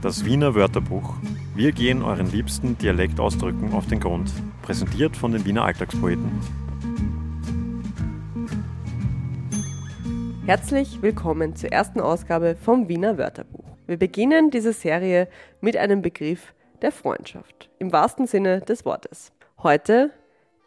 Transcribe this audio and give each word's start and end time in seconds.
Das 0.00 0.24
Wiener 0.24 0.54
Wörterbuch. 0.54 1.14
Wir 1.56 1.72
gehen 1.72 2.04
euren 2.04 2.30
liebsten 2.30 2.78
Dialektausdrücken 2.78 3.72
auf 3.72 3.88
den 3.88 3.98
Grund. 3.98 4.30
Präsentiert 4.62 5.16
von 5.16 5.32
den 5.32 5.44
Wiener 5.44 5.64
Alltagspoeten. 5.64 6.30
Herzlich 10.46 11.02
willkommen 11.02 11.56
zur 11.56 11.72
ersten 11.72 12.00
Ausgabe 12.00 12.54
vom 12.54 12.88
Wiener 12.88 13.18
Wörterbuch. 13.18 13.64
Wir 13.88 13.96
beginnen 13.96 14.52
diese 14.52 14.72
Serie 14.72 15.26
mit 15.60 15.76
einem 15.76 16.00
Begriff 16.00 16.54
der 16.80 16.92
Freundschaft, 16.92 17.68
im 17.80 17.92
wahrsten 17.92 18.28
Sinne 18.28 18.60
des 18.60 18.84
Wortes. 18.84 19.32
Heute 19.64 20.12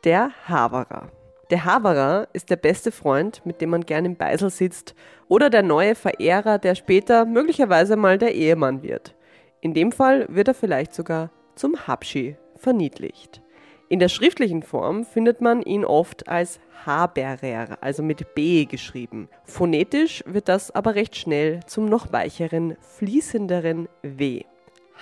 der 0.04 0.32
Haverer. 0.50 1.10
Der 1.52 1.64
Haverer 1.64 2.28
ist 2.34 2.50
der 2.50 2.58
beste 2.58 2.92
Freund, 2.92 3.46
mit 3.46 3.62
dem 3.62 3.70
man 3.70 3.86
gern 3.86 4.04
im 4.04 4.18
Beisel 4.18 4.50
sitzt, 4.50 4.94
oder 5.30 5.50
der 5.50 5.64
neue 5.64 5.96
Verehrer, 5.96 6.58
der 6.58 6.76
später 6.76 7.24
möglicherweise 7.24 7.96
mal 7.96 8.18
der 8.18 8.36
Ehemann 8.36 8.84
wird. 8.84 9.16
In 9.62 9.76
dem 9.76 9.92
Fall 9.92 10.26
wird 10.28 10.48
er 10.48 10.56
vielleicht 10.56 10.94
sogar 10.94 11.30
zum 11.56 11.88
Habschi 11.88 12.36
verniedlicht. 12.56 13.42
In 13.90 14.00
der 14.00 14.10
schriftlichen 14.10 14.64
Form 14.64 15.06
findet 15.06 15.40
man 15.40 15.62
ihn 15.62 15.86
oft 15.86 16.28
als 16.28 16.60
Haberer, 16.84 17.78
also 17.82 18.02
mit 18.02 18.34
B 18.34 18.66
geschrieben. 18.66 19.30
Phonetisch 19.44 20.24
wird 20.26 20.50
das 20.50 20.72
aber 20.72 20.96
recht 20.96 21.16
schnell 21.16 21.60
zum 21.68 21.86
noch 21.86 22.12
weicheren, 22.12 22.76
fließenderen 22.80 23.88
W. 24.02 24.46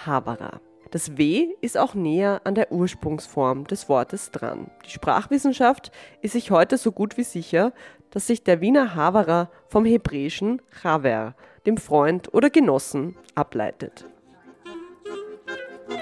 Haberer. 0.05 0.59
Das 0.91 1.17
W 1.17 1.49
ist 1.61 1.77
auch 1.77 1.93
näher 1.93 2.41
an 2.43 2.55
der 2.55 2.71
Ursprungsform 2.71 3.65
des 3.65 3.87
Wortes 3.87 4.31
dran. 4.31 4.71
Die 4.85 4.89
Sprachwissenschaft 4.89 5.91
ist 6.21 6.33
sich 6.33 6.51
heute 6.51 6.77
so 6.77 6.91
gut 6.91 7.15
wie 7.15 7.23
sicher, 7.23 7.71
dass 8.09 8.27
sich 8.27 8.43
der 8.43 8.59
Wiener 8.59 8.95
Haverer 8.95 9.49
vom 9.67 9.85
hebräischen 9.85 10.61
Chaver, 10.81 11.35
dem 11.65 11.77
Freund 11.77 12.33
oder 12.33 12.49
Genossen, 12.49 13.15
ableitet. 13.35 14.05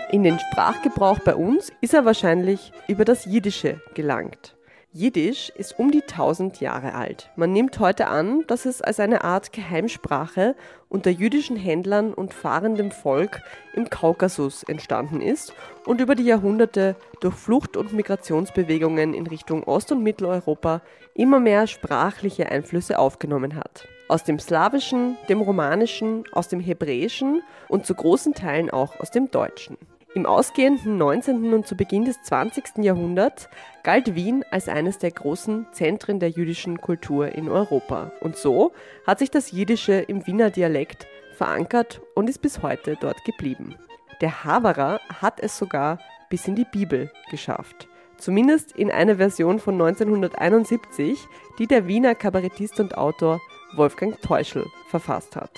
In 0.10 0.24
den 0.24 0.40
Sprachgebrauch 0.40 1.20
bei 1.20 1.36
uns 1.36 1.70
ist 1.82 1.94
er 1.94 2.06
wahrscheinlich 2.06 2.72
über 2.88 3.04
das 3.04 3.26
Jiddische 3.26 3.82
gelangt. 3.94 4.56
Jiddisch 4.94 5.50
ist 5.50 5.78
um 5.78 5.92
die 5.92 6.02
1000 6.02 6.62
Jahre 6.62 6.94
alt. 6.96 7.30
Man 7.36 7.52
nimmt 7.52 7.78
heute 7.80 8.08
an, 8.08 8.46
dass 8.48 8.66
es 8.66 8.82
als 8.82 9.02
eine 9.02 9.26
Art 9.26 9.52
Geheimsprache 9.52 10.56
unter 10.88 11.10
jüdischen 11.10 11.58
Händlern 11.58 12.14
und 12.14 12.34
fahrendem 12.34 12.92
Volk 12.92 13.42
im 13.74 13.90
Kaukasus 13.90 14.64
entstanden 14.64 15.20
ist 15.20 15.54
und 15.86 16.00
über 16.00 16.16
die 16.16 16.24
Jahrhunderte 16.24 16.96
durch 17.20 17.36
Flucht- 17.36 17.76
und 17.76 17.92
Migrationsbewegungen 17.92 19.14
in 19.14 19.28
Richtung 19.28 19.66
Ost- 19.66 19.92
und 19.92 20.04
Mitteleuropa 20.04 20.82
immer 21.16 21.42
mehr 21.42 21.68
sprachliche 21.68 22.50
Einflüsse 22.50 22.98
aufgenommen 22.98 23.56
hat. 23.58 23.90
Aus 24.08 24.24
dem 24.24 24.40
Slawischen, 24.40 25.18
dem 25.28 25.42
Romanischen, 25.42 26.24
aus 26.32 26.48
dem 26.48 26.62
Hebräischen 26.62 27.44
und 27.68 27.86
zu 27.86 27.94
großen 27.94 28.34
Teilen 28.34 28.70
auch 28.70 29.02
aus 29.02 29.12
dem 29.12 29.30
Deutschen. 29.32 29.78
Im 30.14 30.26
ausgehenden 30.26 30.98
19. 30.98 31.54
und 31.54 31.68
zu 31.68 31.76
Beginn 31.76 32.06
des 32.06 32.22
20. 32.24 32.78
Jahrhunderts 32.78 33.50
galt 33.84 34.16
Wien 34.16 34.44
als 34.50 34.70
eines 34.70 34.98
der 34.98 35.12
großen 35.12 35.68
Zentren 35.74 36.20
der 36.20 36.30
jüdischen 36.30 36.80
Kultur 36.80 37.34
in 37.34 37.50
Europa. 37.50 38.12
Und 38.22 38.38
so 38.38 38.72
hat 39.06 39.20
sich 39.20 39.30
das 39.30 39.52
Jiddische 39.52 39.94
im 39.94 40.26
Wiener 40.26 40.50
Dialekt 40.50 41.08
verankert 41.34 42.02
und 42.16 42.30
ist 42.30 42.42
bis 42.42 42.62
heute 42.62 42.98
dort 43.00 43.24
geblieben. 43.26 43.76
Der 44.22 44.44
Haverer 44.44 45.02
hat 45.22 45.40
es 45.42 45.58
sogar 45.58 46.00
bis 46.30 46.48
in 46.48 46.56
die 46.56 46.66
Bibel 46.66 47.12
geschafft. 47.30 47.88
Zumindest 48.18 48.72
in 48.72 48.90
einer 48.90 49.18
Version 49.18 49.60
von 49.60 49.76
1971, 49.76 51.20
die 51.60 51.68
der 51.68 51.88
Wiener 51.88 52.16
Kabarettist 52.16 52.80
und 52.80 52.98
Autor 52.98 53.40
Wolfgang 53.76 54.20
Teuschel 54.22 54.66
verfasst 54.90 55.36
hat. 55.36 55.52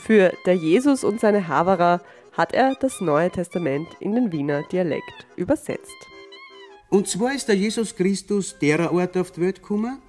Für 0.00 0.32
Der 0.46 0.56
Jesus 0.56 1.04
und 1.04 1.20
seine 1.20 1.48
Haverer 1.48 2.00
hat 2.36 2.52
er 2.52 2.74
das 2.74 3.00
Neue 3.00 3.30
Testament 3.30 3.88
in 4.00 4.14
den 4.14 4.32
Wiener 4.32 4.62
Dialekt 4.64 5.26
übersetzt. 5.36 5.96
Und 6.90 7.08
zwar 7.08 7.34
ist 7.34 7.48
der 7.48 7.56
Jesus 7.56 7.94
Christus 7.94 8.58
derer 8.58 8.92
Ort 8.92 9.16
auf 9.16 9.30
die 9.32 9.40
Welt 9.40 9.62
gekommen. 9.62 10.00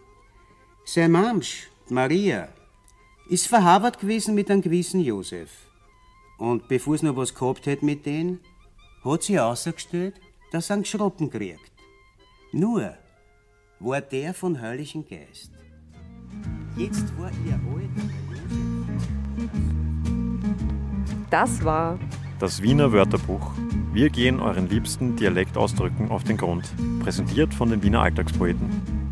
Sein 0.84 1.12
Mamsch, 1.12 1.70
Maria, 1.90 2.50
ist 3.30 3.48
verhabert 3.48 4.00
gewesen 4.00 4.36
mit 4.36 4.52
einem 4.52 4.62
gewissen 4.62 5.02
Josef. 5.02 5.50
Und 6.38 6.68
bevor 6.68 6.98
sie 6.98 7.06
noch 7.06 7.16
was 7.16 7.34
gehabt 7.34 7.66
hat 7.66 7.82
mit 7.82 8.06
denen, 8.06 8.40
hat 9.04 9.24
sie 9.24 9.40
ausgestellt, 9.40 10.20
dass 10.52 10.70
er 10.70 10.76
einen 10.76 10.86
Schroppen 10.86 11.30
kriegt. 11.30 11.72
Nur 12.52 12.96
war 13.80 14.02
der 14.02 14.34
von 14.34 14.60
Heiligen 14.62 15.08
Geist. 15.08 15.52
Jetzt 16.78 17.18
war 17.18 17.32
ihr 17.46 17.54
alter 17.54 18.16
Das 21.30 21.64
war 21.64 22.00
Das 22.38 22.62
Wiener 22.62 22.92
Wörterbuch. 22.92 23.52
Wir 23.94 24.10
gehen 24.10 24.42
euren 24.42 24.68
liebsten 24.68 25.16
Dialektausdrücken 25.16 26.12
auf 26.12 26.26
den 26.26 26.36
Grund. 26.36 26.70
Präsentiert 27.02 27.54
von 27.54 27.70
den 27.70 27.82
Wiener 27.82 28.02
Alltagspoeten. 28.02 29.05